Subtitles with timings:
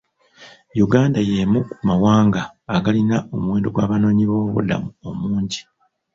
[0.85, 2.41] Uganda y'emu ku mawanga
[2.75, 5.61] agalina omuwendo gw'Abanoonyiboobubudamu omungi.